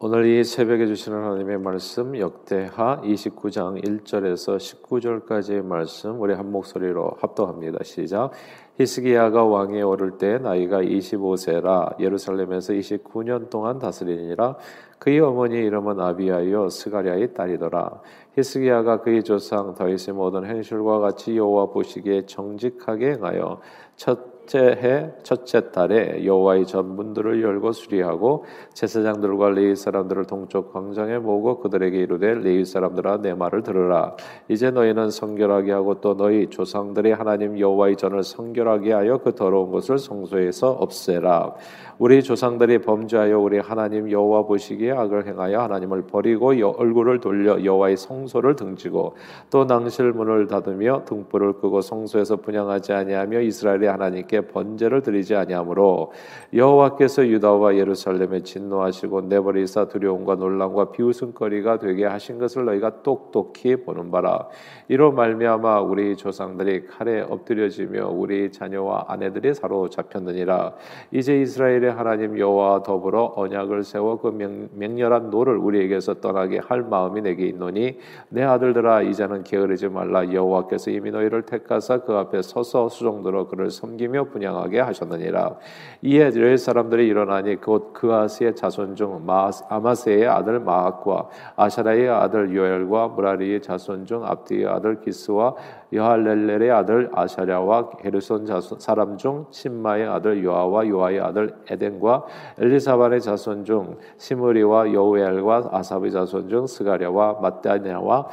오늘 0.00 0.26
이 0.26 0.44
새벽에 0.44 0.86
주시는 0.86 1.18
하나님의 1.18 1.58
말씀 1.58 2.16
역대하 2.16 3.00
29장 3.02 3.84
1절에서 3.84 4.56
19절까지의 4.56 5.64
말씀 5.64 6.20
우리 6.20 6.34
한 6.34 6.52
목소리로 6.52 7.16
합독합니다. 7.18 7.82
시작. 7.82 8.30
히스기야가 8.78 9.42
왕에 9.42 9.82
오를 9.82 10.16
때 10.16 10.38
나이가 10.38 10.80
25세라 10.82 11.98
예루살렘에서 11.98 12.74
29년 12.74 13.50
동안 13.50 13.80
다스리니라 13.80 14.54
그의 15.00 15.18
어머니 15.18 15.56
이름은 15.56 15.98
아비야요 15.98 16.68
스가랴의 16.68 17.34
딸이더라. 17.34 18.00
히스기야가 18.36 19.00
그의 19.00 19.24
조상 19.24 19.74
다윗의 19.74 20.14
모든 20.14 20.46
행실과 20.46 21.00
같이 21.00 21.36
여호와 21.36 21.70
보시기에 21.70 22.26
정직하게 22.26 23.14
행하여 23.14 23.60
첫 23.96 24.37
첫째 24.48 24.58
해 24.58 25.10
첫째 25.22 25.70
달에 25.70 26.24
여호와의 26.24 26.66
전문들을 26.66 27.42
열고 27.42 27.72
수리하고 27.72 28.46
제사장들과 28.72 29.50
레위 29.50 29.76
사람들을 29.76 30.24
동쪽 30.24 30.72
광장에 30.72 31.18
모으고 31.18 31.60
그들에게 31.60 31.98
이르되 31.98 32.34
레위 32.34 32.64
사람들아 32.64 33.18
내 33.18 33.34
말을 33.34 33.62
들으라. 33.62 34.16
이제 34.48 34.70
너희는 34.70 35.10
성결하게 35.10 35.72
하고 35.72 36.00
또 36.00 36.16
너희 36.16 36.48
조상들의 36.48 37.14
하나님 37.14 37.58
여호와의 37.58 37.96
전을 37.96 38.22
성결하게 38.22 38.92
하여 38.92 39.18
그 39.18 39.34
더러운 39.34 39.70
것을 39.70 39.98
성소에서 39.98 40.70
없애라. 40.70 41.54
우리 41.98 42.22
조상들이 42.22 42.78
범죄하여 42.78 43.38
우리 43.38 43.58
하나님 43.58 44.10
여호와 44.10 44.42
보시기에 44.42 44.92
악을 44.92 45.26
행하여 45.26 45.60
하나님을 45.60 46.02
버리고 46.06 46.48
얼굴을 46.48 47.20
돌려 47.20 47.62
여호와의 47.62 47.96
성소를 47.96 48.56
등지고 48.56 49.14
또 49.50 49.64
낭실 49.64 50.12
문을 50.12 50.46
닫으며 50.46 51.02
등불을 51.04 51.54
끄고 51.54 51.80
성소에서 51.80 52.36
분양하지 52.36 52.92
아니하며 52.92 53.40
이스라엘의 53.40 53.88
하나님께 53.88 54.37
번제를 54.42 55.02
드리지 55.02 55.34
아니하므로 55.34 56.12
여호와께서 56.54 57.26
유다와 57.26 57.76
예루살렘에 57.76 58.42
진노하시고 58.42 59.22
내버리사 59.22 59.88
두려움과 59.88 60.36
놀람과 60.36 60.92
비웃음거리가 60.92 61.78
되게 61.78 62.04
하신 62.04 62.38
것을 62.38 62.64
너희가 62.64 63.02
똑똑히 63.02 63.76
보는 63.76 64.10
바라. 64.10 64.48
이로 64.88 65.12
말미암아 65.12 65.80
우리 65.80 66.16
조상들이 66.16 66.86
칼에 66.86 67.20
엎드려지며 67.20 68.08
우리 68.08 68.50
자녀와 68.50 69.06
아내들이 69.08 69.54
사로잡혔느니라. 69.54 70.74
이제 71.10 71.40
이스라엘의 71.40 71.92
하나님 71.92 72.38
여호와와 72.38 72.82
더불어 72.82 73.32
언약을 73.36 73.84
세워 73.84 74.20
그 74.20 74.28
맹렬한 74.28 75.30
노를 75.30 75.56
우리에게서 75.56 76.14
떠나게 76.14 76.58
할 76.58 76.82
마음이 76.82 77.20
내게 77.22 77.46
있노니 77.46 77.98
내 78.30 78.42
아들들아 78.42 79.02
이제는 79.02 79.44
게으르지 79.44 79.88
말라. 79.88 80.32
여호와께서 80.32 80.90
이미 80.90 81.10
너희를 81.10 81.42
택하사 81.42 81.98
그 81.98 82.14
앞에 82.14 82.42
서서 82.42 82.88
수종들어 82.88 83.48
그를 83.48 83.70
섬기며 83.70 84.27
분향하게 84.30 84.80
하셨느니라. 84.80 85.56
이에 86.02 86.28
이스라엘 86.28 86.58
사람들이 86.58 87.06
일어나니 87.06 87.56
곧 87.56 87.92
그아스의 87.92 88.54
자손 88.54 88.96
중 88.96 89.26
아마세의 89.68 90.26
아들 90.26 90.60
마악과 90.60 91.28
아샤라의 91.56 92.08
아들 92.08 92.54
요엘과 92.54 93.08
무라리의 93.08 93.62
자손 93.62 94.06
중 94.06 94.24
압디의 94.24 94.66
아들 94.66 95.00
기스와 95.00 95.54
여할렐렐의 95.92 96.70
아들 96.70 97.10
아샤랴와 97.14 97.90
게르손 98.00 98.46
사람 98.78 99.16
중 99.16 99.46
신마의 99.50 100.06
아들 100.06 100.44
요아와 100.44 100.86
요아의 100.86 101.20
아들 101.20 101.54
에덴과 101.70 102.24
엘리사반의 102.58 103.20
자손 103.20 103.64
중 103.64 103.96
시므리와 104.18 104.92
여우엘과 104.92 105.70
아삽의 105.72 106.12
자손 106.12 106.48
중 106.48 106.66
스가랴와 106.66 107.40
마따냐와 107.40 108.28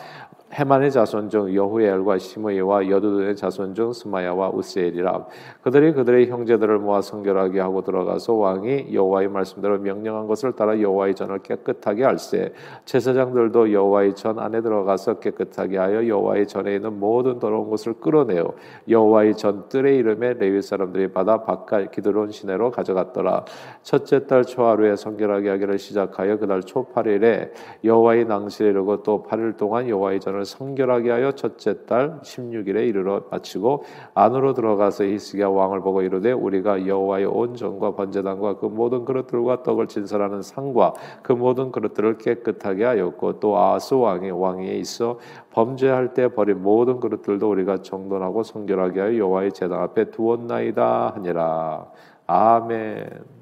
헤만의 0.54 0.92
자손 0.92 1.30
중 1.30 1.54
여후엘과 1.54 2.20
시므이와 2.20 2.88
여두둔의 2.90 3.36
자손 3.36 3.74
중 3.74 3.92
스마야와 3.92 4.52
우스엘이라. 4.52 5.26
그들이 5.64 5.94
그들의 5.94 6.30
형제들을 6.30 6.80
모아 6.80 7.02
성결하게 7.02 7.60
하고 7.60 7.82
들어가서 7.82 8.34
왕이 8.34 8.94
여호와의 8.94 9.28
말씀대로 9.30 9.80
명령한 9.80 10.28
것을 10.28 10.54
따라 10.54 10.80
여호와의 10.80 11.16
전을 11.16 11.40
깨끗하게 11.40 12.04
할세. 12.04 12.54
제사장들도 12.86 13.74
여호와의 13.74 14.16
전 14.16 14.38
안에 14.40 14.62
들어가서 14.62 15.20
깨끗하게 15.20 15.78
하여 15.78 16.08
여호와의 16.08 16.48
전에 16.48 16.76
있는 16.76 17.00
모든 17.00 17.40
더러운 17.40 17.70
것을 17.70 17.94
끌어내어 17.94 18.54
여호와의 18.88 19.36
전 19.36 19.68
뜰의 19.68 19.98
이름에 19.98 20.36
레위 20.36 20.62
사람들이 20.62 21.12
받아 21.12 21.44
바깥 21.44 21.92
기드론 21.92 22.32
시내로 22.32 22.72
가져갔더라. 22.72 23.46
첫째 23.82 24.28
달 24.28 24.44
초하루에 24.44 24.96
성결하게 24.96 25.50
하기를 25.50 25.80
시작하여 25.80 26.38
그달 26.38 26.62
초 26.62 26.86
8일에 26.86 27.52
여호와의 27.84 28.26
낭실에 28.26 28.70
이르고 28.70 29.04
또 29.04 29.24
8일 29.24 29.58
동안 29.58 29.90
여호와의 29.90 30.20
전을 30.20 30.35
성결하게 30.44 31.12
하여 31.12 31.32
첫째 31.32 31.86
달 31.86 32.20
16일에 32.22 32.88
이르러 32.88 33.24
마치고 33.32 33.84
안으로 34.14 34.54
들어가서 34.54 35.06
히스기야 35.06 35.48
왕을 35.48 35.82
보고 35.82 36.02
이르되 36.02 36.32
우리가 36.32 36.88
여호와의 36.88 37.26
온 37.26 37.56
전과 37.56 37.96
번제단과 37.96 38.58
그 38.58 38.66
모든 38.66 39.06
그릇들과 39.06 39.64
떡을 39.64 39.88
진설하는 39.88 40.42
상과 40.42 40.94
그 41.22 41.32
모든 41.32 41.72
그릇들을 41.72 42.18
깨끗하게 42.18 42.84
하였고 42.84 43.40
또 43.40 43.58
아스 43.58 43.94
왕이 43.94 44.32
왕위에 44.32 44.76
있어 44.78 45.20
범죄할 45.52 46.14
때 46.14 46.28
버린 46.28 46.62
모든 46.62 47.00
그릇들도 47.00 47.50
우리가 47.50 47.82
정돈하고 47.82 48.44
성결하게 48.44 49.00
하여 49.00 49.18
여호와의 49.18 49.54
제단 49.54 49.80
앞에 49.80 50.12
두었나이다 50.12 51.14
하니라 51.16 51.86
아멘. 52.28 53.36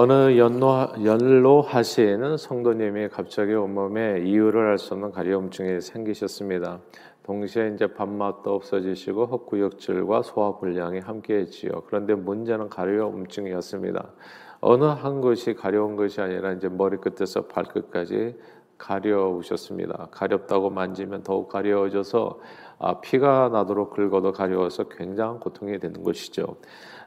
어느 0.00 0.38
연로, 0.38 0.86
연로하시에는 1.02 2.36
성도님이 2.36 3.08
갑자기 3.08 3.52
온몸에 3.52 4.20
이유를 4.20 4.68
알 4.68 4.78
수 4.78 4.94
없는 4.94 5.10
가려움증이 5.10 5.80
생기셨습니다. 5.80 6.78
동시에 7.24 7.72
이제 7.74 7.88
밥맛도 7.88 8.54
없어지시고 8.54 9.26
헛구역질과 9.26 10.22
소화불량이 10.22 11.00
함께했지요. 11.00 11.82
그런데 11.88 12.14
문제는 12.14 12.68
가려움증이었습니다. 12.68 14.12
어느 14.60 14.84
한 14.84 15.20
것이 15.20 15.54
가려운 15.54 15.96
것이 15.96 16.20
아니라 16.20 16.52
이제 16.52 16.68
머리끝에서 16.68 17.46
발끝까지 17.48 18.36
가려우셨습니다. 18.78 20.08
가렵다고 20.10 20.70
만지면 20.70 21.22
더욱 21.22 21.48
가려워져서 21.48 22.40
아, 22.78 23.00
피가 23.00 23.48
나도록 23.50 23.90
긁어도 23.90 24.32
가려워서 24.32 24.84
굉장한 24.84 25.40
고통이 25.40 25.78
되는 25.78 26.02
것이죠. 26.04 26.56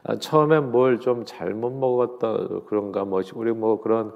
아, 0.04 0.16
처음엔 0.18 0.70
뭘 0.70 0.98
좀 1.00 1.24
잘못 1.24 1.72
먹었다 1.72 2.36
그런가 2.66 3.04
뭐 3.04 3.22
우리 3.34 3.52
뭐 3.52 3.80
그런 3.80 4.12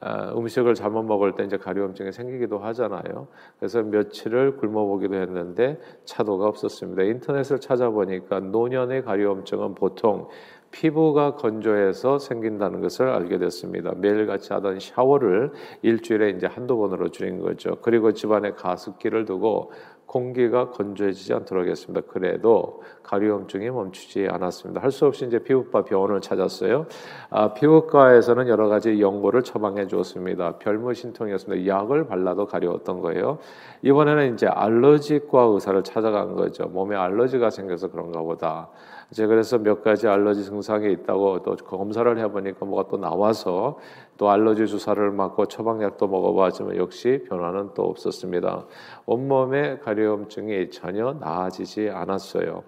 아, 0.00 0.32
음식을 0.36 0.74
잘못 0.74 1.02
먹을 1.02 1.34
때 1.34 1.44
이제 1.44 1.56
가려움증이 1.56 2.12
생기기도 2.12 2.58
하잖아요. 2.58 3.26
그래서 3.58 3.82
며칠을 3.82 4.56
굶어보기도 4.58 5.16
했는데 5.16 5.80
차도가 6.04 6.46
없었습니다. 6.46 7.02
인터넷을 7.02 7.58
찾아보니까 7.60 8.38
노년의 8.40 9.02
가려움증은 9.02 9.74
보통 9.74 10.28
피부가 10.70 11.34
건조해서 11.34 12.18
생긴다는 12.18 12.80
것을 12.80 13.08
알게 13.08 13.38
됐습니다. 13.38 13.92
매일같이 13.96 14.52
하던 14.52 14.80
샤워를 14.80 15.52
일주일에 15.82 16.30
이제 16.30 16.46
한두 16.46 16.76
번으로 16.76 17.08
줄인 17.10 17.40
거죠. 17.40 17.76
그리고 17.82 18.12
집안에 18.12 18.52
가습기를 18.52 19.24
두고 19.24 19.72
공기가 20.06 20.70
건조해지지 20.70 21.34
않도록 21.34 21.66
했습니다. 21.68 22.06
그래도 22.10 22.82
가려움증이 23.02 23.68
멈추지 23.70 24.26
않았습니다. 24.30 24.80
할 24.80 24.90
수 24.90 25.04
없이 25.04 25.26
이제 25.26 25.38
피부과 25.38 25.84
병원을 25.84 26.22
찾았어요. 26.22 26.86
아, 27.28 27.52
피부과에서는 27.52 28.48
여러 28.48 28.68
가지 28.68 29.02
연고를 29.02 29.42
처방해 29.42 29.86
주었습니다. 29.86 30.58
별무신통이었습니다. 30.60 31.66
약을 31.66 32.06
발라도 32.06 32.46
가려웠던 32.46 33.00
거예요. 33.00 33.38
이번에는 33.82 34.32
이제 34.32 34.46
알러지과 34.46 35.42
의사를 35.42 35.82
찾아간 35.84 36.34
거죠. 36.36 36.64
몸에 36.68 36.96
알러지가 36.96 37.50
생겨서 37.50 37.88
그런가 37.90 38.22
보다. 38.22 38.70
이제 39.10 39.26
그래서 39.26 39.56
몇 39.56 39.82
가지 39.82 40.06
알러지 40.06 40.44
증상이 40.44 40.92
있다고 40.92 41.42
또 41.42 41.56
검사를 41.56 42.18
해보니까 42.18 42.66
뭐가 42.66 42.90
또 42.90 42.98
나와서 42.98 43.78
또 44.18 44.28
알러지 44.28 44.66
주사를 44.66 45.10
맞고 45.10 45.46
처방약도 45.46 46.08
먹어봤지만 46.08 46.76
역시 46.76 47.24
변화는 47.26 47.70
또 47.74 47.84
없었습니다. 47.84 48.66
온몸에 49.06 49.78
가려움증이 49.78 50.70
전혀 50.70 51.14
나아지지 51.14 51.88
않았어요. 51.90 52.64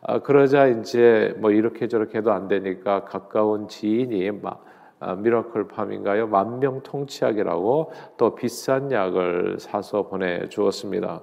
아, 0.00 0.18
그러자 0.20 0.66
이제 0.66 1.34
뭐 1.38 1.50
이렇게 1.50 1.88
저렇게 1.88 2.18
해도 2.18 2.32
안 2.32 2.48
되니까 2.48 3.04
가까운 3.04 3.68
지인이 3.68 4.30
막 4.30 4.64
아, 4.98 5.16
미라클 5.16 5.66
팜인가요? 5.66 6.28
만병통치약이라고 6.28 7.92
또 8.16 8.34
비싼 8.36 8.92
약을 8.92 9.56
사서 9.58 10.04
보내 10.08 10.48
주었습니다. 10.48 11.22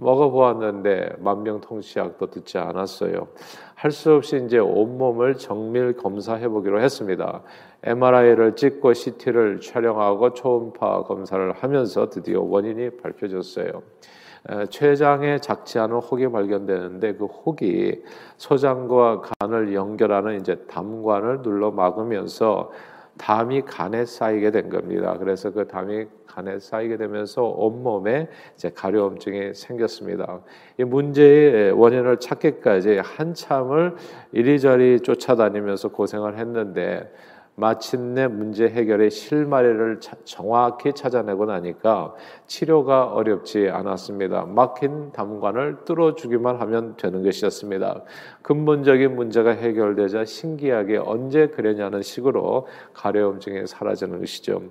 먹어보았는데 0.00 1.16
만병통치약도 1.18 2.30
듣지 2.30 2.58
않았어요. 2.58 3.28
할 3.74 3.90
수 3.92 4.14
없이 4.14 4.42
이제 4.44 4.58
온몸을 4.58 5.36
정밀 5.36 5.96
검사해 5.96 6.48
보기로 6.48 6.82
했습니다. 6.82 7.42
MRI를 7.82 8.56
찍고 8.56 8.92
CT를 8.92 9.60
촬영하고 9.60 10.34
초음파 10.34 11.04
검사를 11.04 11.52
하면서 11.52 12.10
드디어 12.10 12.42
원인이 12.42 12.90
밝혀졌어요. 12.98 13.82
췌장에 14.70 15.38
작지 15.38 15.78
않은 15.78 15.96
혹이 15.96 16.28
발견되는데 16.28 17.14
그 17.14 17.26
혹이 17.26 18.02
소장과 18.36 19.22
간을 19.38 19.74
연결하는 19.74 20.40
이제 20.40 20.56
담관을 20.66 21.42
눌러 21.42 21.70
막으면서 21.70 22.70
담이 23.20 23.62
간에 23.66 24.06
쌓이게 24.06 24.50
된 24.50 24.70
겁니다. 24.70 25.14
그래서 25.18 25.50
그 25.50 25.68
담이 25.68 26.06
간에 26.26 26.58
쌓이게 26.58 26.96
되면서 26.96 27.44
온몸에 27.44 28.28
이제 28.54 28.70
가려움증이 28.70 29.52
생겼습니다. 29.52 30.40
이 30.78 30.84
문제의 30.84 31.72
원인을 31.72 32.16
찾기까지 32.16 32.96
한참을 33.04 33.94
이리저리 34.32 35.00
쫓아다니면서 35.00 35.90
고생을 35.90 36.38
했는데 36.38 37.12
마침내 37.56 38.26
문제 38.26 38.68
해결의 38.68 39.10
실마리를 39.10 40.00
정확히 40.24 40.92
찾아내고 40.92 41.44
나니까 41.44 42.14
치료가 42.46 43.12
어렵지 43.12 43.68
않았습니다. 43.68 44.46
막힌 44.46 45.12
담관을 45.12 45.84
뚫어주기만 45.84 46.56
하면 46.56 46.96
되는 46.96 47.22
것이었습니다. 47.22 48.02
근본적인 48.42 49.14
문제가 49.14 49.50
해결되자 49.50 50.24
신기하게 50.24 50.98
언제 50.98 51.48
그랬냐는 51.48 52.00
식으로 52.00 52.66
가려움증이 52.94 53.66
사라지는 53.66 54.20
것이죠. 54.20 54.62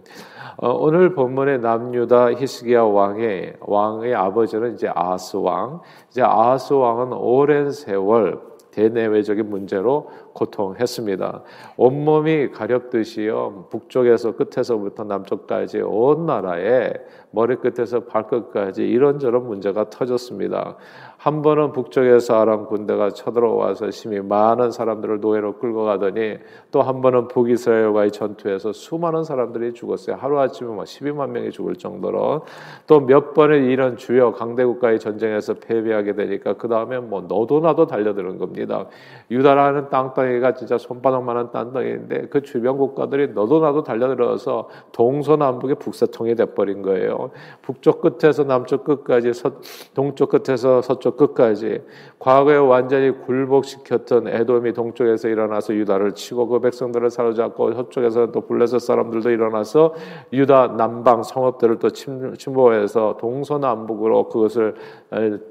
어, 0.57 0.71
오늘 0.71 1.13
본문의 1.13 1.59
남유다 1.59 2.33
히스기야 2.33 2.81
왕의 2.83 3.57
왕의 3.59 4.15
아버지는 4.15 4.73
이제 4.73 4.89
아스 4.93 5.37
왕. 5.37 5.81
이제 6.09 6.23
아스 6.23 6.73
왕은 6.73 7.13
오랜 7.13 7.71
세월 7.71 8.48
대내외적인 8.71 9.49
문제로 9.49 10.09
고통했습니다. 10.33 11.43
온몸이 11.77 12.51
가렵듯이요. 12.51 13.67
북쪽에서 13.69 14.35
끝에서부터 14.35 15.03
남쪽까지 15.03 15.81
온 15.81 16.25
나라에 16.25 16.93
머리끝에서 17.31 18.05
발끝까지 18.05 18.83
이런저런 18.83 19.47
문제가 19.47 19.89
터졌습니다. 19.89 20.77
한 21.19 21.41
번은 21.41 21.73
북쪽에서 21.73 22.39
아람 22.39 22.65
군대가 22.65 23.09
쳐들어와서 23.09 23.91
심히 23.91 24.21
많은 24.21 24.71
사람들을 24.71 25.19
노예로 25.19 25.57
끌고 25.57 25.83
가더니 25.83 26.37
또 26.71 26.79
한 26.81 27.01
번은 27.01 27.27
북이스라엘과의 27.27 28.11
전투에서 28.11 28.71
수많은 28.71 29.25
사람들이 29.25 29.73
죽었어요. 29.73 30.15
하루아침에 30.15 30.73
막 30.73 30.85
12만 30.85 31.31
명이 31.31 31.51
죽을 31.51 31.75
정도로 31.75 32.45
또 32.87 33.01
몇 33.01 33.33
번의 33.33 33.65
이런 33.65 33.97
주요 33.97 34.31
강대국과의 34.31 34.99
전쟁에서 34.99 35.55
패배하게 35.55 36.15
되니까 36.15 36.53
그 36.53 36.69
다음에 36.69 36.99
뭐 36.99 37.19
너도 37.27 37.59
나도 37.59 37.85
달려드는 37.85 38.37
겁니다. 38.37 38.85
유다라는 39.29 39.89
땅덩이가 39.89 40.53
진짜 40.53 40.77
손바닥만한 40.77 41.51
땅덩이인데 41.51 42.27
그 42.29 42.43
주변 42.43 42.77
국가들이 42.77 43.33
너도 43.33 43.59
나도 43.59 43.83
달려들어서 43.83 44.69
동서남북의 44.93 45.75
북사통이 45.79 46.35
돼버린 46.35 46.81
거예요. 46.81 47.31
북쪽 47.61 47.99
끝에서 47.99 48.45
남쪽 48.45 48.85
끝까지 48.85 49.33
서, 49.33 49.51
동쪽 49.93 50.29
끝에서 50.29 50.81
서쪽 50.81 51.08
끝까지 51.15 51.81
과거에 52.19 52.57
완전히 52.57 53.11
굴복시켰던 53.11 54.27
에돔이 54.27 54.73
동쪽에서 54.73 55.27
일어나서 55.27 55.73
유다를 55.73 56.13
치고 56.13 56.47
그 56.47 56.59
백성들을 56.59 57.09
사로잡고 57.09 57.73
서쪽에서 57.73 58.31
또 58.31 58.41
블레셋 58.41 58.81
사람들도 58.81 59.29
일어나서 59.29 59.93
유다 60.33 60.75
남방 60.77 61.23
성읍들을 61.23 61.79
또 61.79 61.89
침범해서 61.89 63.17
동서남북으로 63.19 64.29
그것을 64.29 64.75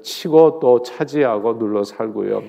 치고 0.03 0.59
또 0.59 0.81
차지하고 0.81 1.57
눌러 1.57 1.83
살고요. 1.83 2.41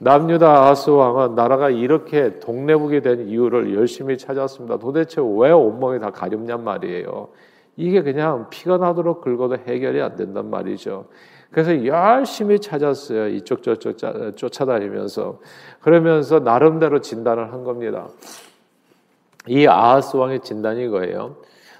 남유다 0.00 0.48
아하스 0.48 0.90
왕은 0.90 1.34
나라가 1.34 1.70
이렇게 1.70 2.38
동네북이 2.38 3.00
된 3.02 3.28
이유를 3.28 3.74
열심히 3.74 4.16
찾았습니다. 4.16 4.78
도대체 4.78 5.20
왜 5.20 5.50
온몸이 5.50 5.98
다 5.98 6.10
가렵냔 6.10 6.62
말이에요. 6.62 7.28
이게 7.76 8.02
그냥 8.02 8.48
피가 8.50 8.78
나도록 8.78 9.20
긁어도 9.22 9.56
해결이 9.56 10.00
안 10.00 10.16
된단 10.16 10.50
말이죠. 10.50 11.06
그래서 11.50 11.86
열심히 11.86 12.58
찾았어요. 12.58 13.28
이쪽 13.28 13.62
저쪽 13.62 13.96
쫓아다니면서 14.36 15.40
그러면서 15.80 16.40
나름대로 16.40 17.00
진단을 17.00 17.52
한 17.52 17.64
겁니다. 17.64 18.08
이 19.46 19.66
아하스 19.66 20.16
왕의 20.16 20.40
진단이 20.40 20.84
이거예요. 20.84 21.36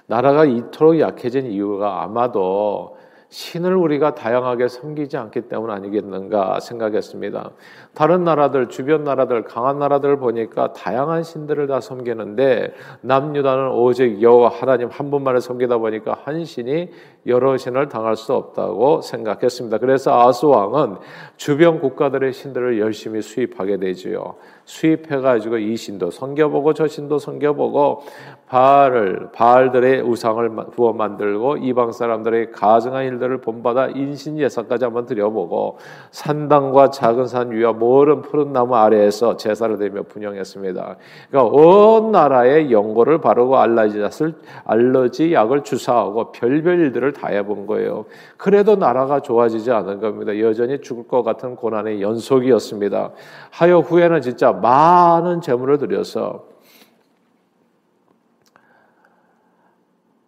나라가 0.07 0.43
이토록 0.43 0.99
약해진 0.99 1.45
이유가 1.45 2.01
아마도 2.01 2.97
신을 3.29 3.75
우리가 3.75 4.15
다양하게 4.15 4.67
섬기지 4.67 5.15
않기 5.15 5.41
때문 5.41 5.69
아니겠는가 5.69 6.59
생각했습니다. 6.59 7.51
다른 7.93 8.23
나라들, 8.23 8.69
주변 8.69 9.03
나라들, 9.03 9.43
강한 9.43 9.77
나라들 9.77 10.17
보니까 10.17 10.73
다양한 10.73 11.21
신들을 11.21 11.67
다 11.67 11.79
섬기는데 11.79 12.73
남유다는 13.01 13.69
오직 13.69 14.21
여호와 14.23 14.49
하나님 14.49 14.89
한 14.89 15.11
분만을 15.11 15.41
섬기다 15.41 15.77
보니까 15.77 16.17
한 16.23 16.43
신이 16.43 16.89
여러 17.27 17.57
신을 17.57 17.89
당할 17.89 18.15
수 18.15 18.33
없다고 18.33 19.01
생각했습니다. 19.01 19.77
그래서 19.79 20.27
아스 20.27 20.45
왕은 20.45 20.97
주변 21.37 21.79
국가들의 21.79 22.31
신들을 22.33 22.79
열심히 22.79 23.21
수입하게 23.21 23.77
되지요. 23.77 24.35
수입해가지고 24.65 25.57
이 25.57 25.75
신도 25.75 26.11
섬겨보고 26.11 26.73
저 26.73 26.87
신도 26.87 27.17
섬겨보고 27.17 28.03
바알을 28.47 29.29
바알들의 29.33 30.01
우상을 30.01 30.49
부어 30.71 30.93
만들고 30.93 31.57
이방 31.57 31.91
사람들의 31.91 32.51
가증한 32.51 33.05
일들을 33.05 33.41
본받아 33.41 33.87
인신 33.89 34.37
예사까지 34.37 34.85
한번 34.85 35.05
드려보고 35.05 35.77
산당과 36.11 36.91
작은 36.91 37.27
산 37.27 37.51
위와 37.51 37.73
모른 37.73 38.21
푸른 38.21 38.53
나무 38.53 38.75
아래에서 38.75 39.37
제사를 39.37 39.75
드리며 39.77 40.03
분영했습니다. 40.03 40.97
그러니까 41.29 41.55
온 41.55 42.11
나라에 42.11 42.69
연고를 42.71 43.19
바르고 43.21 43.57
알러지 43.57 45.33
약을 45.33 45.63
주사하고 45.63 46.31
별별 46.31 46.79
일들을 46.79 47.08
다 47.13 47.27
해본 47.27 47.67
거예요. 47.67 48.05
그래도 48.37 48.75
나라가 48.75 49.21
좋아지지 49.21 49.71
않은 49.71 49.99
겁니다. 49.99 50.37
여전히 50.39 50.81
죽을 50.81 51.07
것 51.07 51.23
같은 51.23 51.55
고난의 51.55 52.01
연속이었습니다. 52.01 53.11
하여 53.51 53.79
후에는 53.79 54.21
진짜 54.21 54.51
많은 54.51 55.41
재물을 55.41 55.77
들여서 55.77 56.45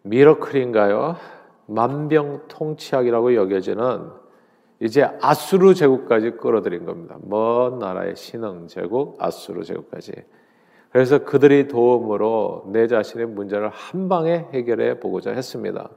미러클인가요? 0.03 1.15
만병통치약이라고 1.67 3.35
여겨지는 3.35 4.21
이제 4.79 5.07
아수르 5.21 5.75
제국까지 5.75 6.31
끌어들인 6.31 6.85
겁니다. 6.85 7.17
먼 7.21 7.77
나라의 7.77 8.15
신흥 8.15 8.67
제국, 8.67 9.15
아수르 9.19 9.63
제국까지. 9.63 10.11
그래서 10.91 11.19
그들이 11.19 11.67
도움으로 11.67 12.65
내 12.67 12.87
자신의 12.87 13.27
문제를 13.27 13.69
한 13.69 14.09
방에 14.09 14.47
해결해 14.53 14.99
보고자 14.99 15.31
했습니다. 15.31 15.89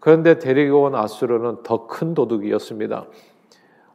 그런데 0.00 0.38
데리고 0.38 0.82
온 0.82 0.94
아수르는 0.94 1.62
더 1.62 1.86
큰 1.86 2.14
도둑이었습니다. 2.14 3.06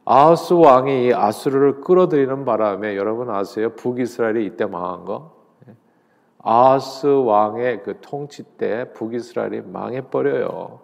아하스 0.04 0.52
왕이 0.52 1.14
아수르를 1.14 1.80
끌어들이는 1.80 2.44
바람에 2.44 2.96
여러분 2.96 3.30
아세요? 3.30 3.70
북이스라엘이 3.74 4.44
이때 4.44 4.66
망한 4.66 5.04
거? 5.06 5.32
아하스 6.42 7.06
왕의 7.06 7.82
그 7.84 8.00
통치 8.02 8.42
때 8.42 8.92
북이스라엘이 8.92 9.62
망해버려요. 9.62 10.80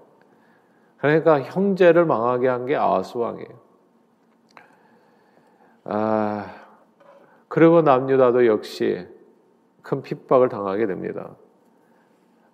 그러니까 0.99 1.41
형제를 1.43 2.07
망하게 2.07 2.49
한 2.49 2.65
게 2.67 2.77
아하스 2.77 3.19
왕이에요. 3.19 3.61
아, 5.85 6.47
그리고 7.49 7.83
남유다도 7.83 8.47
역시 8.47 9.07
큰 9.83 10.03
핍박을 10.03 10.49
당하게 10.49 10.87
됩니다. 10.87 11.31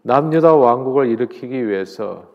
남유다 0.02 0.54
왕국을 0.54 1.06
일으키기 1.08 1.68
위해서 1.68 2.28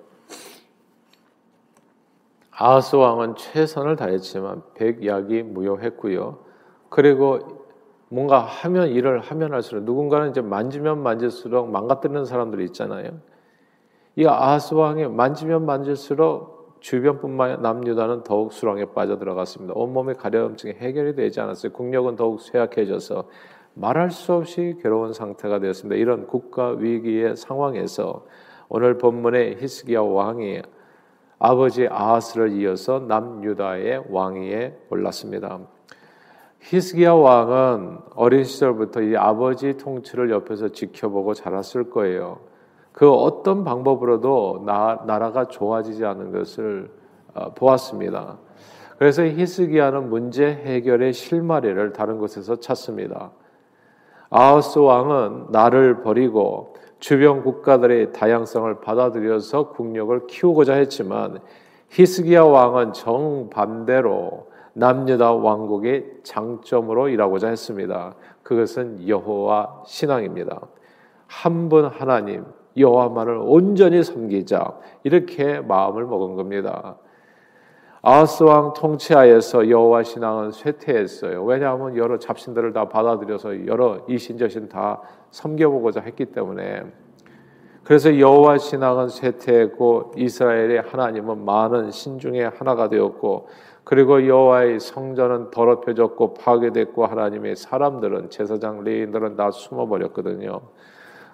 아하스 2.62 2.96
왕은 2.96 3.38
최선을 3.38 3.96
다했지만 3.96 4.62
백약이 4.75 5.41
무효했고요. 5.41 6.38
그리고 6.89 7.39
뭔가 8.10 8.39
하면 8.39 8.89
일을 8.89 9.20
하면 9.20 9.53
할수록 9.53 9.84
누군가는 9.84 10.30
이제 10.30 10.41
만지면 10.41 11.01
만질수록 11.01 11.72
망가뜨리는 11.72 12.24
사람들이 12.24 12.65
있잖아요. 12.65 13.20
이 14.15 14.27
아하스 14.27 14.75
왕이 14.75 15.08
만지면 15.08 15.65
만질수록 15.65 16.77
주변뿐만 16.82 17.63
남유다는 17.63 18.24
더욱 18.24 18.53
수렁에 18.53 18.94
빠져 18.94 19.18
들어갔습니다. 19.18 19.74
온몸의 19.75 20.15
가려움증이 20.18 20.75
해결이 20.75 21.15
되지 21.15 21.41
않았어요. 21.41 21.72
국력은 21.72 22.15
더욱 22.15 22.41
쇠약해져서 22.41 23.27
말할 23.74 24.12
수 24.12 24.34
없이 24.34 24.77
괴로운 24.84 25.13
상태가 25.13 25.60
되었습니다. 25.60 25.96
이런 25.96 26.27
국가 26.27 26.70
위기의 26.70 27.36
상황에서 27.38 28.25
오늘 28.70 29.00
본문의 29.00 29.58
히스기야 29.60 30.01
왕이 30.01 30.62
아버지 31.43 31.88
아하스를 31.89 32.51
이어서 32.51 33.00
남유다의 33.00 34.03
왕위에 34.12 34.77
올랐습니다. 34.91 35.60
히스기야 36.60 37.13
왕은 37.13 37.98
어린 38.13 38.43
시절부터 38.43 39.01
이 39.01 39.17
아버지 39.17 39.75
통치를 39.75 40.29
옆에서 40.29 40.69
지켜보고 40.69 41.33
자랐을 41.33 41.89
거예요. 41.89 42.41
그 42.91 43.10
어떤 43.10 43.63
방법으로도 43.63 44.65
나, 44.67 45.01
나라가 45.07 45.48
좋아지지 45.48 46.05
않은 46.05 46.31
것을 46.31 46.91
어, 47.33 47.51
보았습니다. 47.55 48.38
그래서 49.00 49.24
히스기야는 49.24 50.12
문제 50.12 50.45
해결의 50.45 51.12
실마리를 51.12 51.91
다른 51.93 52.19
곳에서 52.19 52.57
찾습니다. 52.57 53.31
아하스 54.29 54.77
왕은 54.77 55.48
나를 55.50 56.03
버리고 56.03 56.75
주변 57.01 57.41
국가들의 57.41 58.13
다양성을 58.13 58.79
받아들여서 58.79 59.70
국력을 59.70 60.27
키우고자 60.27 60.75
했지만 60.75 61.39
히스기야 61.89 62.43
왕은 62.43 62.93
정반대로 62.93 64.48
남유다 64.74 65.34
왕국의 65.34 66.20
장점으로 66.24 67.10
일하고자 67.10 67.50
했습니다. 67.50 68.13
그것은 68.43 69.08
여호와 69.08 69.84
신앙입니다. 69.88 70.62
한 71.27 71.70
분 71.70 71.86
하나님 71.86 72.46
여호와만을 72.77 73.39
온전히 73.41 74.03
섬기자 74.03 74.77
이렇게 75.03 75.60
마음을 75.60 76.05
먹은 76.05 76.36
겁니다. 76.36 76.98
아하스 78.03 78.41
왕 78.41 78.74
통치하에서 78.74 79.70
여호와 79.70 80.01
신앙은 80.01 80.51
쇠퇴했어요. 80.51 81.43
왜냐하면 81.43 81.96
여러 81.96 82.17
잡신들을 82.17 82.74
다 82.74 82.89
받아들여서 82.89 83.67
여러 83.67 84.00
이신저신 84.08 84.70
다 84.70 85.01
섬겨보고자 85.29 86.01
했기 86.01 86.25
때문에 86.25 86.84
그래서 87.84 88.17
여호와 88.17 88.58
신앙은 88.58 89.10
쇠퇴했고 89.10 90.13
이스라엘의 90.17 90.81
하나님은 90.81 91.46
많은 91.46 91.91
신 91.91 92.17
중에 92.17 92.46
하나가 92.46 92.89
되었고 92.89 93.50
그리고 93.84 94.27
여호와의 94.27 94.79
성전은 94.79 95.51
더럽혀졌고 95.51 96.34
파괴됐고 96.34 97.05
하나님의 97.05 97.55
사람들은 97.55 98.31
제사장 98.31 98.84
레인들은 98.84 99.36
다 99.36 99.51
숨어버렸거든요. 99.51 100.62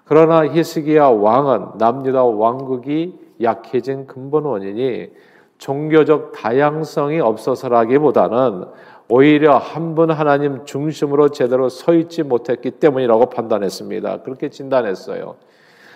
그러나 0.04 0.46
히스기야 0.46 1.08
왕은 1.08 1.78
남유다 1.78 2.26
왕국이 2.26 3.18
약해진 3.42 4.06
근본 4.06 4.44
원인이 4.44 5.12
종교적 5.58 6.32
다양성이 6.34 7.20
없어서라기보다는 7.20 8.66
오히려 9.10 9.58
한 9.58 9.96
분 9.96 10.12
하나님 10.12 10.66
중심으로 10.66 11.30
제대로 11.30 11.70
서 11.70 11.94
있지 11.94 12.24
못했기 12.24 12.72
때문이라고 12.72 13.28
판단했습니다. 13.30 14.22
그렇게 14.24 14.50
진단했어요. 14.50 15.36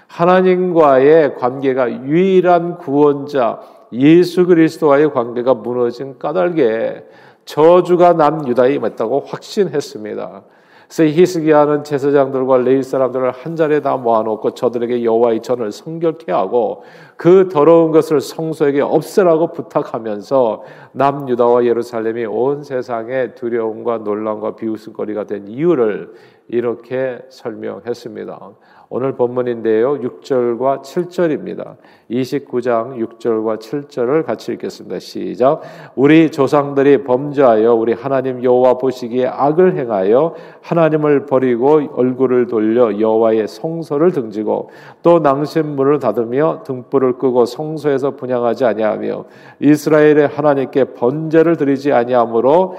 하나님과의 0.08 1.36
관계가 1.36 2.04
유일한 2.06 2.78
구원자 2.78 3.62
예수 3.94 4.46
그리스도와의 4.46 5.14
관계가 5.14 5.54
무너진 5.56 6.18
까닭에 6.18 7.06
저주가 7.46 8.14
남 8.14 8.48
유다에 8.48 8.76
임했다고 8.76 9.22
확신했습니다. 9.28 10.44
그래서 10.94 11.06
히스기야는 11.06 11.86
제사장들과 11.86 12.58
레위 12.58 12.84
사람들을 12.84 13.32
한 13.32 13.56
자리에 13.56 13.80
다 13.80 13.96
모아놓고 13.96 14.56
저들에게 14.56 15.06
여호와의 15.06 15.42
전을 15.42 15.72
성결케 15.72 16.34
하고 16.34 16.84
그 17.16 17.48
더러운 17.48 17.92
것을 17.92 18.20
성소에게 18.20 18.82
없애라고 18.82 19.54
부탁하면서 19.54 20.64
남유다와 20.92 21.64
예루살렘이 21.64 22.26
온 22.26 22.64
세상에 22.64 23.36
두려움과 23.36 24.00
논란과 24.00 24.58
비웃음거리가 24.58 25.24
된 25.28 25.48
이유를 25.48 26.12
이렇게 26.50 27.20
설명했습니다. 27.30 28.52
오늘 28.94 29.14
본문인데요. 29.14 30.02
6절과 30.02 30.82
7절입니다. 30.82 31.78
29장 32.12 32.98
6절과 32.98 33.58
7절을 33.58 34.26
같이 34.26 34.52
읽겠습니다. 34.52 35.00
시작. 35.00 35.62
우리 35.96 36.30
조상들이 36.30 37.06
범죄하여 37.06 37.74
우리 37.74 37.94
하나님 37.94 38.44
여호와 38.44 38.74
보시기에 38.74 39.28
악을 39.28 39.78
행하여 39.78 40.36
하나님을 40.60 41.26
버리고 41.26 41.80
얼굴을 41.94 42.48
돌려 42.48 43.00
여호와의 43.00 43.48
성소를 43.48 44.12
등지고 44.12 44.72
또 45.02 45.20
낭심문을 45.20 46.00
닫으며 46.00 46.64
등불을 46.66 47.14
끄고 47.14 47.46
성소에서 47.46 48.18
분양하지 48.18 48.66
아니하며 48.66 49.24
이스라엘의 49.62 50.28
하나님께 50.28 50.96
번제를 50.96 51.56
드리지 51.56 51.94
아니하므로 51.94 52.76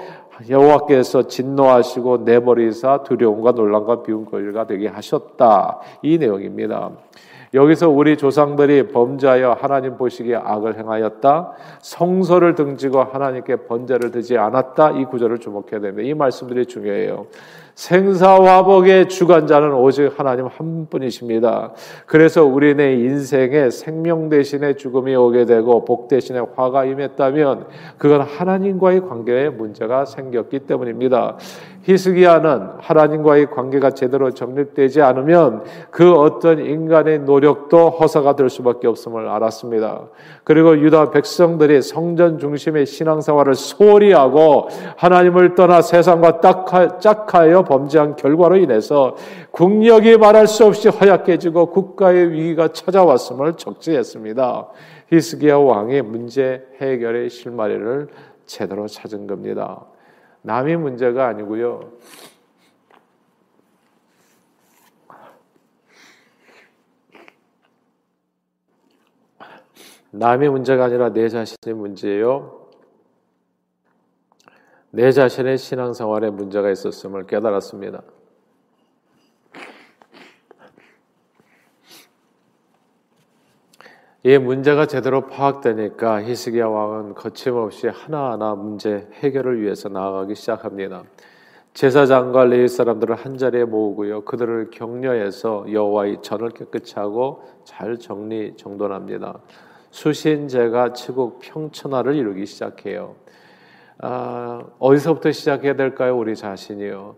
여호와께서 0.49 1.27
진노하시고 1.27 2.17
내버리사 2.19 3.03
두려움과 3.03 3.51
논란과 3.51 4.03
비운 4.03 4.25
거리가 4.25 4.65
되게 4.65 4.87
하셨다. 4.87 5.79
이 6.01 6.17
내용입니다. 6.17 6.91
여기서 7.53 7.89
우리 7.89 8.17
조상들이 8.17 8.87
범죄하여 8.87 9.57
하나님 9.59 9.95
보시기에 9.95 10.35
악을 10.35 10.77
행하였다. 10.77 11.51
성소를 11.81 12.55
등지고 12.55 13.03
하나님께 13.03 13.67
번제를 13.67 14.09
드지 14.11 14.37
않았다. 14.37 14.91
이 14.91 15.05
구절을 15.05 15.37
주목해야 15.37 15.79
됩니다. 15.79 16.01
이 16.01 16.13
말씀들이 16.15 16.65
중요해요. 16.65 17.27
생사화복의 17.75 19.09
주관자는 19.09 19.73
오직 19.73 20.11
하나님 20.17 20.45
한 20.45 20.87
분이십니다. 20.89 21.71
그래서 22.05 22.43
우리네 22.45 22.93
인생에 22.93 23.71
생명 23.71 24.29
대신에 24.29 24.75
죽음이 24.75 25.15
오게 25.15 25.45
되고 25.45 25.83
복 25.83 26.07
대신에 26.07 26.39
화가 26.55 26.85
임했다면 26.85 27.65
그건 27.97 28.21
하나님과의 28.21 29.01
관계에 29.07 29.49
문제가 29.49 30.05
생겼기 30.05 30.59
때문입니다. 30.59 31.37
히스기야는 31.83 32.69
하나님과의 32.79 33.51
관계가 33.51 33.91
제대로 33.91 34.31
정립되지 34.31 35.01
않으면 35.01 35.63
그 35.91 36.13
어떤 36.13 36.59
인간의 36.59 37.19
노력도 37.19 37.89
허사가 37.89 38.35
될 38.35 38.49
수밖에 38.49 38.87
없음을 38.87 39.27
알았습니다. 39.27 40.07
그리고 40.45 40.77
유다 40.77 41.11
백성들이 41.11 41.81
성전 41.81 42.39
중심의 42.39 42.85
신앙생활을 42.85 43.55
소홀히 43.55 44.13
하고 44.13 44.69
하나님을 44.95 45.55
떠나 45.55 45.81
세상과 45.81 46.39
짝하여 46.99 47.63
범죄한 47.63 48.15
결과로 48.15 48.55
인해서 48.55 49.15
국력이 49.51 50.17
말할 50.17 50.47
수 50.47 50.65
없이 50.65 50.87
허약해지고 50.87 51.67
국가의 51.67 52.31
위기가 52.31 52.69
찾아왔음을 52.69 53.53
적지했습니다. 53.53 54.67
히스기야 55.11 55.57
왕의 55.57 56.01
문제 56.03 56.65
해결의 56.79 57.29
실마리를 57.29 58.07
제대로 58.45 58.87
찾은 58.87 59.27
겁니다. 59.27 59.81
남이 60.43 60.75
문제가 60.75 61.27
아니고요. 61.27 61.93
남의 70.11 70.49
문제가 70.49 70.85
아니라 70.85 71.11
내 71.11 71.27
자신의 71.27 71.75
문제예요. 71.75 72.67
내 74.91 75.11
자신의 75.11 75.57
신앙생활에 75.57 76.29
문제가 76.29 76.69
있었음을 76.69 77.25
깨달았습니다. 77.25 78.03
이 84.25 84.37
문제가 84.37 84.85
제대로 84.85 85.27
파악되니까 85.27 86.23
히스기야 86.23 86.65
왕은 86.65 87.13
거침없이 87.13 87.87
하나하나 87.87 88.55
문제 88.55 89.05
해결을 89.15 89.61
위해서 89.61 89.89
나아가기 89.89 90.33
시작합니다. 90.35 91.03
제사장과 91.73 92.45
레위 92.45 92.69
사람들을 92.69 93.15
한 93.15 93.37
자리에 93.37 93.65
모으고요. 93.65 94.21
그들을 94.21 94.69
격려해서 94.71 95.65
여호와의 95.69 96.21
전을 96.21 96.51
깨끗이 96.51 96.93
하고 96.95 97.43
잘 97.65 97.97
정리 97.97 98.53
정돈합니다. 98.55 99.39
수신제가 99.91 100.93
치국 100.93 101.39
평천화를 101.41 102.15
이루기 102.15 102.45
시작해요. 102.45 103.15
아, 103.97 104.63
어디서부터 104.79 105.33
시작해야 105.33 105.75
될까요? 105.75 106.17
우리 106.17 106.37
자신이요. 106.37 107.15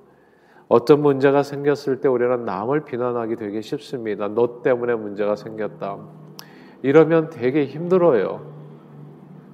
어떤 0.70 1.04
문제가 1.04 1.44
생겼을 1.44 2.02
때 2.02 2.08
우리는 2.08 2.46
남을 2.46 2.86
비난하기 2.86 3.36
되게 3.36 3.62
쉽습니다. 3.62 4.28
너 4.28 4.64
때문에 4.64 4.96
문제가 4.96 5.36
생겼다. 5.36 6.25
이러면 6.82 7.30
되게 7.30 7.66
힘들어요. 7.66 8.54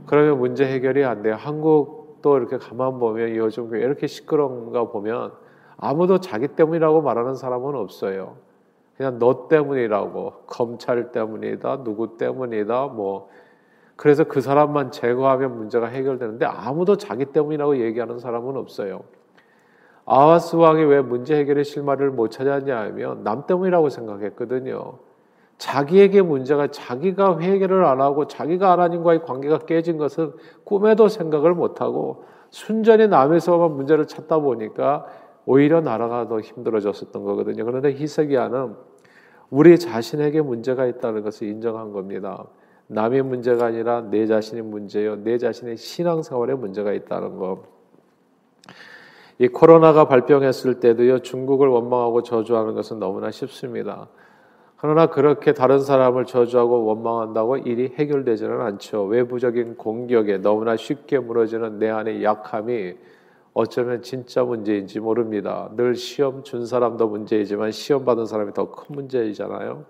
그러면 0.06 0.40
문제 0.40 0.66
해결이 0.66 1.06
안 1.06 1.22
돼요. 1.22 1.36
한국도 1.36 2.38
이렇게 2.38 2.58
가만 2.58 3.00
보면 3.00 3.36
요즘 3.36 3.70
왜 3.72 3.82
이렇게 3.82 4.08
시끄러운가 4.08 4.90
보면 4.90 5.32
아무도 5.78 6.20
자기 6.20 6.48
때문이라고 6.50 7.02
말하는 7.02 7.36
사람은 7.36 7.76
없어요. 7.76 8.36
그냥 8.98 9.18
너 9.20 9.48
때문이라고 9.48 10.44
검찰 10.46 11.12
때문이다 11.12 11.84
누구 11.84 12.18
때문이다 12.18 12.88
뭐 12.88 13.30
그래서 13.96 14.24
그 14.24 14.42
사람만 14.42 14.92
제거하면 14.92 15.56
문제가 15.58 15.88
해결되는데 15.88 16.46
아무도 16.46 16.98
자기 16.98 17.26
때문이라고 17.26 17.78
얘기하는 17.78 18.20
사람은 18.20 18.58
없어요. 18.58 19.02
아하스 20.06 20.56
왕이 20.56 20.84
왜 20.84 21.02
문제 21.02 21.36
해결의 21.36 21.64
실마리를 21.64 22.12
못 22.12 22.30
찾았냐 22.30 22.78
하면 22.80 23.24
남 23.24 23.46
때문이라고 23.46 23.90
생각했거든요. 23.90 24.98
자기에게 25.62 26.24
문제가 26.24 26.72
자기가 26.72 27.38
해결을 27.38 27.86
안 27.86 28.02
하고 28.02 28.26
자기가 28.26 28.72
하나님과의 28.72 29.22
관계가 29.22 29.60
깨진 29.60 30.00
것은 30.00 30.34
꿈에도 30.64 31.08
생각을 31.08 31.54
못 31.54 31.82
하고 31.82 32.24
순전히 32.50 33.08
남에서만 33.08 33.76
문제를 33.76 34.08
찾다 34.08 34.40
보니까 34.40 35.06
오히려 35.46 35.80
나라가 35.80 36.28
더 36.28 36.40
힘들어졌었던 36.40 37.24
거거든요. 37.24 37.64
그런데 37.64 37.94
히스기야는 37.94 38.74
우리 39.52 39.78
자신에게 39.78 40.42
문제가 40.42 40.88
있다는 40.88 41.22
것을 41.22 41.48
인정한 41.48 41.92
겁니다. 41.92 42.48
남의 42.88 43.22
문제가 43.22 43.68
아니라 43.68 44.02
내 44.02 44.26
자신의 44.26 44.64
문제요. 44.64 45.18
내 45.18 45.38
자신의 45.38 45.78
신앙생활에 45.78 46.56
문제가 46.56 46.92
있다는 46.92 47.38
것. 47.38 47.60
이 49.38 49.48
코로나가 49.48 50.08
발병했을 50.08 50.80
때도요. 50.80 51.20
중국을 51.20 51.68
원망하고 51.68 52.24
저주하는 52.24 52.74
것은 52.74 52.98
너무나 52.98 53.30
쉽습니다. 53.30 54.08
그러나 54.82 55.06
그렇게 55.06 55.54
다른 55.54 55.80
사람을 55.80 56.26
저주하고 56.26 56.86
원망한다고 56.86 57.58
일이 57.58 57.94
해결되지는 58.00 58.62
않죠. 58.62 59.04
외부적인 59.04 59.78
공격에 59.78 60.40
너무나 60.40 60.76
쉽게 60.76 61.20
무너지는 61.20 61.78
내 61.78 61.88
안의 61.88 62.24
약함이 62.24 62.96
어쩌면 63.54 64.02
진짜 64.02 64.44
문제인지 64.44 65.00
모릅니다. 65.00 65.70
늘 65.76 65.94
시험 65.94 66.42
준 66.42 66.66
사람도 66.66 67.10
문제이지만 67.10 67.70
시험 67.72 68.06
받은 68.06 68.26
사람이 68.26 68.54
더 68.54 68.72
큰 68.72 68.96
문제이잖아요. 68.96 69.86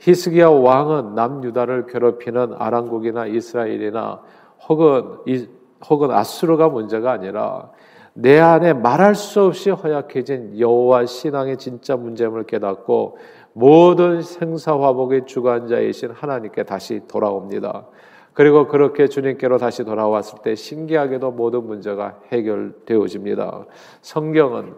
히스기야 0.00 0.48
왕은 0.48 1.14
남유다를 1.14 1.86
괴롭히는 1.86 2.54
아랑국이나 2.58 3.26
이스라엘이나 3.26 4.22
혹은 4.68 5.18
이, 5.26 5.46
혹은 5.88 6.10
아수르가 6.10 6.68
문제가 6.68 7.12
아니라 7.12 7.70
내 8.12 8.40
안에 8.40 8.72
말할 8.72 9.14
수 9.14 9.44
없이 9.44 9.70
허약해진 9.70 10.58
여호와 10.58 11.06
신앙의 11.06 11.58
진짜 11.58 11.96
문제점을 11.96 12.42
깨닫고 12.44 13.18
모든 13.58 14.20
생사화복의 14.20 15.24
주관자이신 15.24 16.10
하나님께 16.10 16.64
다시 16.64 17.00
돌아옵니다. 17.08 17.86
그리고 18.34 18.68
그렇게 18.68 19.08
주님께로 19.08 19.56
다시 19.56 19.82
돌아왔을 19.82 20.40
때 20.42 20.54
신기하게도 20.54 21.30
모든 21.30 21.66
문제가 21.66 22.20
해결되어집니다. 22.30 23.64
성경은 24.02 24.74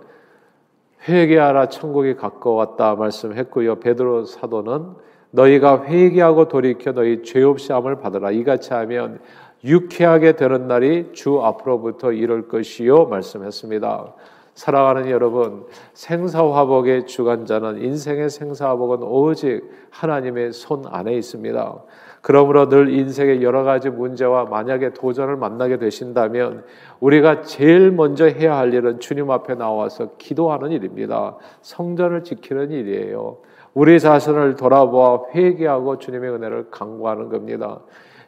회개하라 1.09 1.71
천국이 1.71 2.15
가까웠다 2.15 2.95
말씀했고요. 2.95 3.81
베드로 3.81 4.27
사도는 4.27 4.95
너희가 5.33 5.83
회개하고 5.83 6.47
돌이켜 6.47 6.93
너희 6.93 7.25
죄 7.25 7.43
없이 7.43 7.73
함을 7.73 7.99
받으라. 7.99 8.31
이같이 8.31 8.73
하면 8.75 9.19
유쾌하게 9.65 10.37
되는 10.37 10.69
날이 10.69 11.11
주 11.15 11.41
앞으로부터 11.43 12.13
이럴 12.13 12.47
것이요 12.47 13.07
말씀했습니다. 13.07 14.15
사랑하는 14.59 15.09
여러분, 15.09 15.67
생사화복의 15.93 17.07
주관자는 17.07 17.81
인생의 17.81 18.29
생사화복은 18.29 19.05
오직 19.05 19.63
하나님의 19.91 20.53
손 20.53 20.83
안에 20.85 21.15
있습니다. 21.15 21.85
그러므로 22.23 22.69
늘 22.69 22.93
인생의 22.93 23.41
여러 23.45 23.63
가지 23.63 23.89
문제와 23.89 24.47
만약에 24.47 24.95
도전을 24.95 25.37
만나게 25.37 25.79
되신다면 25.79 26.65
우리가 26.99 27.43
제일 27.43 27.93
먼저 27.93 28.25
해야 28.25 28.57
할 28.57 28.75
일은 28.75 28.99
주님 28.99 29.31
앞에 29.31 29.55
나와서 29.55 30.17
기도하는 30.19 30.73
일입니다. 30.73 31.37
성전을 31.61 32.25
지키는 32.25 32.73
일이에요. 32.73 33.37
우리 33.75 34.01
자신을 34.01 34.57
돌아보아 34.57 35.21
회개하고 35.37 35.99
주님의 35.99 36.33
은혜를 36.33 36.71
강구하는 36.73 37.29
겁니다. 37.29 37.79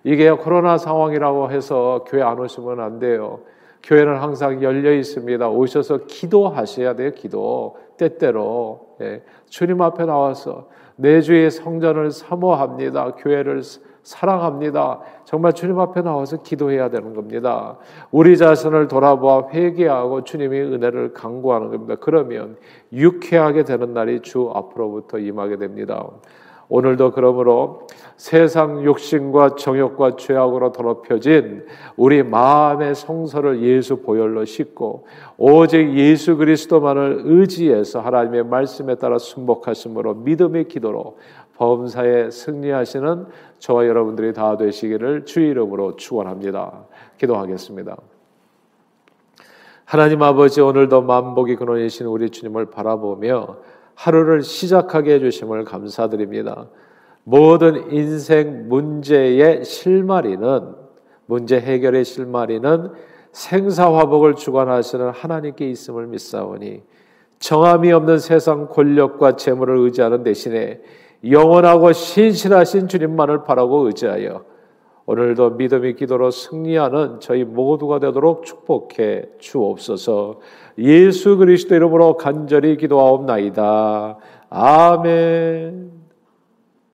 이게 0.04 0.30
코로나 0.30 0.78
상황이라고 0.78 1.50
해서 1.50 2.04
교회 2.06 2.22
안 2.22 2.38
오시면 2.38 2.78
안 2.78 3.00
돼요. 3.00 3.40
교회는 3.82 4.16
항상 4.16 4.62
열려 4.62 4.92
있습니다. 4.92 5.49
오셔서 5.49 6.06
기도하셔야 6.06 6.94
돼요. 6.94 7.12
기도 7.14 7.76
때때로 7.96 8.88
예. 9.00 9.22
주님 9.49 9.80
앞에 9.82 10.04
나와서 10.04 10.68
내 10.96 11.20
주의 11.20 11.50
성전을 11.50 12.10
사모합니다. 12.10 13.14
교회를 13.14 13.62
사랑합니다. 14.02 15.00
정말 15.25 15.52
주님 15.52 15.78
앞에 15.78 16.02
나와서 16.02 16.42
기도해야 16.42 16.90
되는 16.90 17.14
겁니다. 17.14 17.78
우리 18.10 18.37
자신을 18.37 18.88
돌아보아 18.88 19.49
회개하고 19.50 20.25
주님의 20.25 20.62
은혜를 20.62 21.12
강구하는 21.14 21.70
겁니다. 21.70 21.96
그러면 22.00 22.56
유쾌하게 22.92 23.64
되는 23.64 23.92
날이 23.94 24.20
주 24.20 24.50
앞으로부터 24.54 25.18
임하게 25.18 25.56
됩니다. 25.56 26.06
오늘도 26.71 27.11
그러므로 27.11 27.89
세상 28.17 28.85
욕심과 28.85 29.57
정욕과 29.57 30.17
죄악으로 30.17 30.73
더럽혀진 30.73 31.67
우리 31.97 32.23
마음의 32.23 32.95
성서를 32.95 33.62
예수 33.62 33.97
보혈로 33.97 34.45
씻고 34.45 35.07
오직 35.37 35.95
예수 35.97 36.37
그리스도만을 36.37 37.23
의지해서 37.25 38.00
하나님의 38.00 38.45
말씀에 38.45 38.95
따라 38.95 39.19
순복하심으로 39.19 40.15
믿음의 40.15 40.69
기도로 40.69 41.19
범사에 41.57 42.31
승리하시는 42.31 43.27
저와 43.59 43.87
여러분들이 43.87 44.33
다 44.33 44.57
되시기를 44.57 45.25
주 45.27 45.41
이름으로 45.41 45.97
축원합니다. 45.97 46.85
기도하겠습니다. 47.19 47.97
하나님 49.85 50.23
아버지 50.23 50.61
오늘도 50.61 51.03
만복이 51.03 51.57
근원이신 51.57 52.07
우리 52.07 52.31
주님을 52.31 52.67
바라보며 52.67 53.57
하루를 54.00 54.42
시작하게 54.42 55.14
해주심을 55.14 55.64
감사드립니다. 55.64 56.69
모든 57.23 57.92
인생 57.92 58.66
문제의 58.69 59.62
실마리는 59.62 60.75
문제 61.26 61.61
해결의 61.61 62.07
실마리는 62.07 62.92
생사화복을 63.33 64.37
주관하시는 64.37 65.11
하나님께 65.11 65.69
있음을 65.69 66.07
믿사오니 66.07 66.83
정함이 67.40 67.92
없는 67.92 68.19
세상 68.19 68.69
권력과 68.69 69.37
재물을 69.37 69.76
의지하는 69.76 70.23
대신에 70.23 70.80
영원하고 71.30 71.92
신실하신 71.92 72.88
주님만을 72.88 73.45
바라고 73.45 73.87
의지하여 73.87 74.45
오늘도 75.11 75.50
믿음의 75.50 75.97
기도로 75.97 76.31
승리하는 76.31 77.19
저희 77.19 77.43
모두가 77.43 77.99
되도록 77.99 78.45
축복해 78.45 79.25
주옵소서. 79.40 80.38
예수 80.79 81.37
그리스도 81.37 81.75
이름으로 81.75 82.17
간절히 82.17 82.76
기도하옵나이다. 82.76 84.19
아멘. 84.50 86.00